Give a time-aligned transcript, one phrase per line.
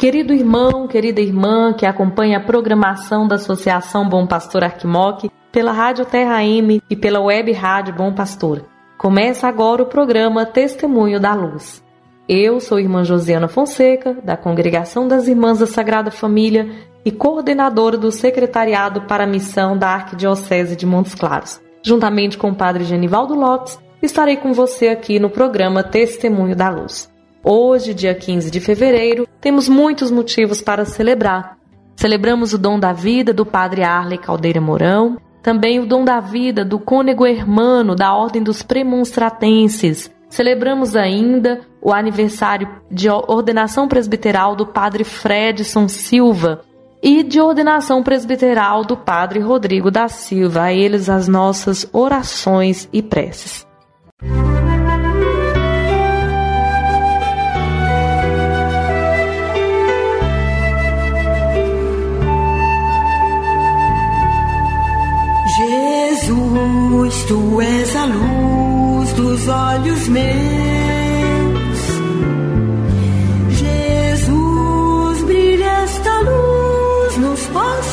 [0.00, 6.06] Querido irmão, querida irmã que acompanha a programação da Associação Bom Pastor Arquimoc pela Rádio
[6.06, 8.64] Terra M e pela Web Rádio Bom Pastor.
[8.96, 11.84] Começa agora o programa Testemunho da Luz.
[12.26, 16.70] Eu sou irmã Josiana Fonseca, da Congregação das Irmãs da Sagrada Família
[17.04, 21.60] e coordenadora do Secretariado para a Missão da Arquidiocese de Montes Claros.
[21.82, 27.10] Juntamente com o Padre Genivaldo Lopes, estarei com você aqui no programa Testemunho da Luz.
[27.42, 31.56] Hoje, dia 15 de fevereiro, temos muitos motivos para celebrar.
[31.96, 36.64] Celebramos o dom da vida do Padre Arley Caldeira Mourão, também o dom da vida
[36.64, 40.10] do cônego hermano da Ordem dos Premonstratenses.
[40.28, 46.60] Celebramos ainda o aniversário de ordenação presbiteral do Padre Fredson Silva
[47.02, 50.64] e de ordenação presbiteral do Padre Rodrigo da Silva.
[50.64, 53.66] A eles as nossas orações e preces.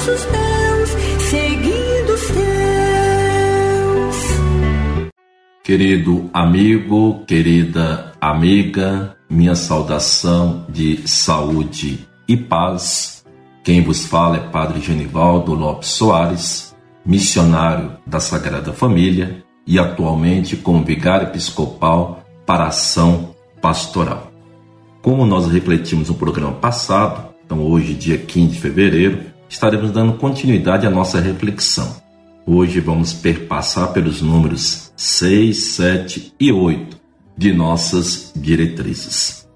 [0.08, 0.90] Passos teus,
[1.30, 2.48] seguindo os teus.
[5.64, 13.26] Querido amigo, querida amiga, minha saudação de saúde e paz.
[13.64, 16.74] Quem vos fala é Padre Genivaldo Lopes Soares
[17.06, 24.32] missionário da Sagrada Família e atualmente como vigário episcopal para ação pastoral.
[25.02, 30.86] Como nós refletimos no programa passado, então hoje, dia 15 de fevereiro, estaremos dando continuidade
[30.86, 31.96] à nossa reflexão.
[32.46, 36.98] Hoje vamos perpassar pelos números 6, 7 e 8
[37.38, 39.48] de nossas diretrizes.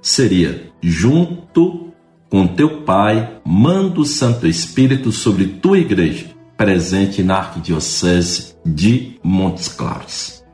[0.00, 1.92] Seria junto
[2.30, 6.26] com teu Pai, manda o Santo Espírito sobre tua igreja
[6.56, 10.44] presente na Arquidiocese de Montes Claros.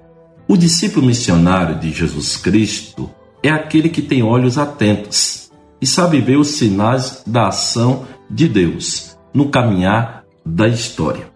[0.47, 3.11] O discípulo missionário de Jesus Cristo
[3.43, 9.17] é aquele que tem olhos atentos e sabe ver os sinais da ação de Deus
[9.33, 11.33] no caminhar da história.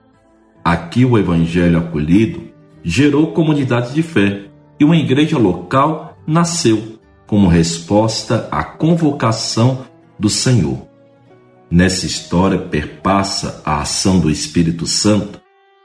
[0.65, 2.43] Aqui o evangelho acolhido
[2.83, 4.47] gerou comunidade de fé
[4.79, 9.87] e uma igreja local nasceu como resposta à convocação
[10.19, 10.87] do Senhor.
[11.71, 15.41] Nessa história perpassa a ação do Espírito Santo,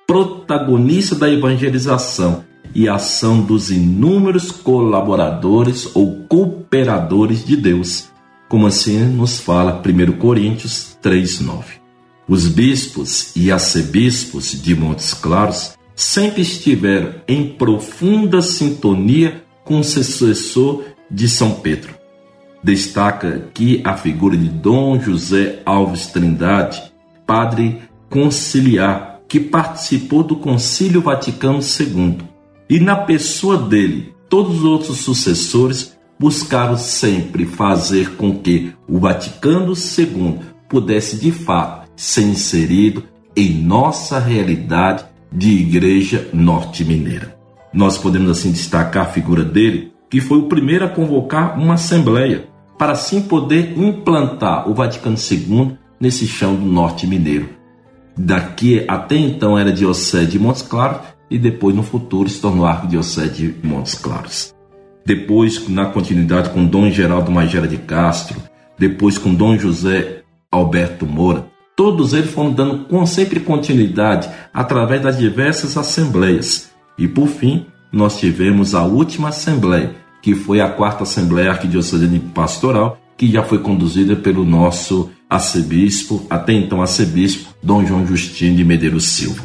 [0.08, 2.44] protagonista da evangelização
[2.74, 8.10] e ação dos inúmeros colaboradores ou cooperadores de Deus,
[8.50, 11.82] como assim nos fala 1 Coríntios 3:9.
[12.28, 20.84] Os bispos e arcebispos de Montes Claros sempre estiveram em profunda sintonia com o sucessor
[21.12, 22.04] de São Pedro
[22.64, 26.82] Destaca aqui a figura de Dom José Alves Trindade,
[27.28, 32.20] padre conciliar, que participou do Concílio Vaticano II.
[32.70, 35.93] E na pessoa dele, todos os outros sucessores
[36.24, 40.40] buscaram sempre fazer com que o Vaticano II
[40.70, 43.04] pudesse de fato ser inserido
[43.36, 47.38] em nossa realidade de igreja norte-mineira.
[47.74, 52.48] Nós podemos assim destacar a figura dele, que foi o primeiro a convocar uma assembleia
[52.80, 57.50] para assim poder implantar o Vaticano II nesse chão do norte mineiro.
[58.18, 63.30] Daqui até então era Diocese de Montes Claros e depois no futuro se tornou Arquidiocese
[63.30, 64.53] de Montes Claros.
[65.06, 68.42] Depois, na continuidade com Dom Geraldo Magera de Castro,
[68.78, 70.22] depois com Dom José
[70.52, 76.72] Alberto Moura, todos eles foram dando com sempre continuidade através das diversas assembleias.
[76.98, 82.98] E por fim, nós tivemos a última assembleia, que foi a quarta Assembleia Arquidiocesana Pastoral,
[83.18, 89.06] que já foi conduzida pelo nosso arcebispo, até então arcebispo Dom João Justino de Medeiros
[89.06, 89.44] Silva.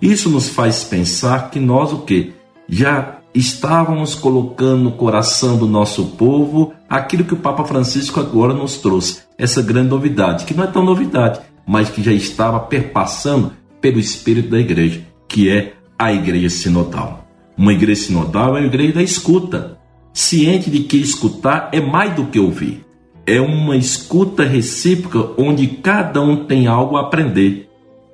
[0.00, 2.32] Isso nos faz pensar que nós o que
[2.68, 8.78] já estávamos colocando no coração do nosso povo aquilo que o Papa Francisco agora nos
[8.78, 13.98] trouxe, essa grande novidade, que não é tão novidade, mas que já estava perpassando pelo
[13.98, 17.26] espírito da igreja, que é a igreja sinodal.
[17.56, 19.78] Uma igreja sinodal é uma igreja da escuta,
[20.12, 22.84] ciente de que escutar é mais do que ouvir.
[23.26, 27.70] É uma escuta recíproca onde cada um tem algo a aprender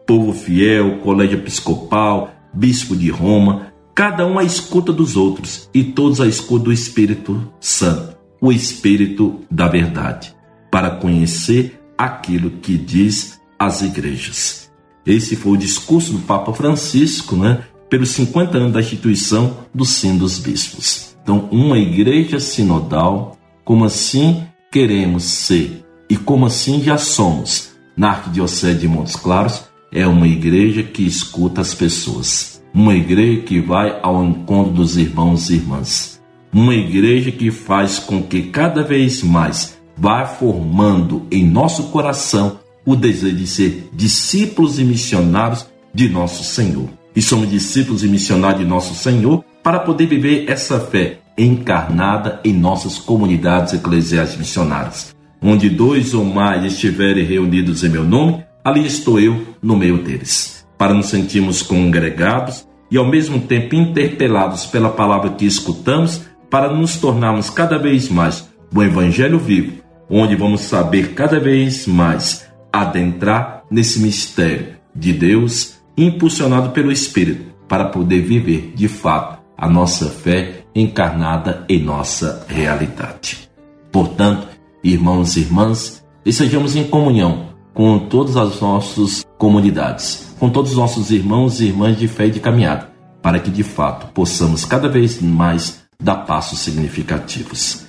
[0.07, 6.21] povo fiel, colégio episcopal, bispo de Roma, cada um a escuta dos outros e todos
[6.21, 10.37] a escuta do Espírito Santo, o Espírito da verdade,
[10.71, 14.71] para conhecer aquilo que diz as igrejas.
[15.07, 20.19] Esse foi o discurso do Papa Francisco, né, pelos 50 anos da instituição do Sim
[20.19, 21.17] dos Bispos.
[21.23, 28.79] Então, uma igreja sinodal, como assim queremos ser e como assim já somos na Arquidiocese
[28.79, 34.23] de Montes Claros, é uma igreja que escuta as pessoas, uma igreja que vai ao
[34.23, 36.21] encontro dos irmãos e irmãs,
[36.53, 42.95] uma igreja que faz com que cada vez mais vá formando em nosso coração o
[42.95, 46.87] desejo de ser discípulos e missionários de nosso Senhor.
[47.17, 52.53] E somos discípulos e missionários de nosso Senhor para poder viver essa fé encarnada em
[52.53, 55.17] nossas comunidades eclesiais missionárias.
[55.41, 60.56] Onde dois ou mais estiverem reunidos em meu nome, ali estou eu no meio deles,
[60.79, 66.97] para nos sentirmos congregados e ao mesmo tempo interpelados pela palavra que escutamos, para nos
[66.97, 74.01] tornarmos cada vez mais o Evangelho vivo, onde vamos saber cada vez mais adentrar nesse
[74.01, 81.65] mistério de Deus, impulsionado pelo Espírito, para poder viver de fato a nossa fé encarnada
[81.69, 83.49] em nossa realidade.
[83.91, 84.47] Portanto,
[84.85, 91.11] irmãos e irmãs, estejamos em comunhão com todas as nossas comunidades, com todos os nossos
[91.11, 92.91] irmãos e irmãs de fé e de caminhada,
[93.23, 97.85] para que de fato possamos cada vez mais dar passos significativos.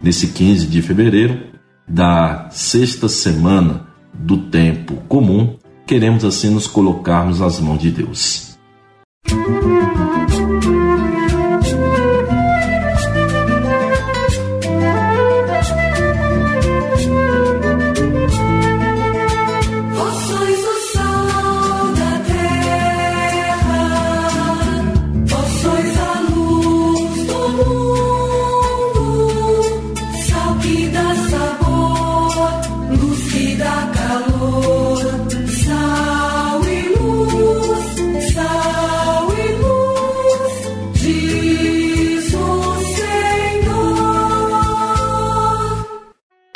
[0.00, 1.50] Nesse 15 de fevereiro,
[1.86, 5.56] da sexta semana do tempo comum,
[5.86, 8.56] queremos assim nos colocarmos nas mãos de Deus.
[9.28, 9.79] Música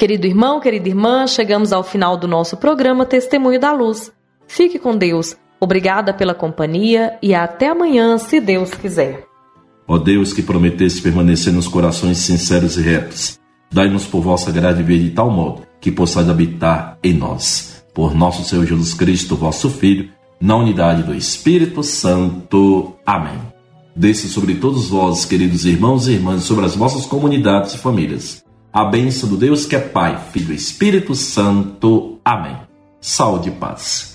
[0.04, 4.12] Querido irmão, querida irmã, chegamos ao final do nosso programa Testemunho da Luz.
[4.46, 5.34] Fique com Deus.
[5.58, 9.24] Obrigada pela companhia e até amanhã, se Deus quiser.
[9.88, 13.40] Ó Deus que prometeste permanecer nos corações sinceros e retos,
[13.72, 17.82] dai-nos por vossa graça viver de tal modo que possais habitar em nós.
[17.94, 22.92] Por nosso Senhor Jesus Cristo, vosso Filho, na unidade do Espírito Santo.
[23.06, 23.40] Amém.
[23.96, 28.43] Desça sobre todos vós, queridos irmãos e irmãs, sobre as vossas comunidades e famílias
[28.74, 32.18] a bênção do Deus que é Pai, Filho e Espírito Santo.
[32.24, 32.58] Amém.
[33.00, 34.14] Saúde e paz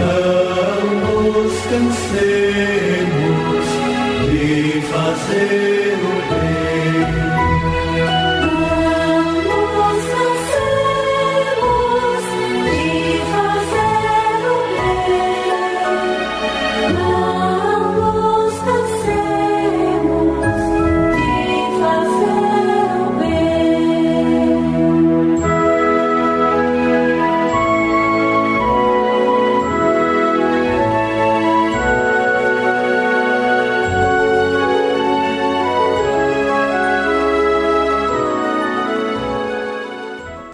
[0.00, 3.66] não nos cansemos
[4.30, 5.87] de fazer.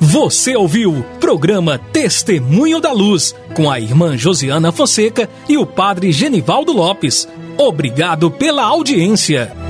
[0.01, 6.73] Você ouviu programa Testemunho da Luz com a irmã Josiana Fonseca e o padre Genivaldo
[6.73, 7.29] Lopes.
[7.57, 9.64] Obrigado pela audiência.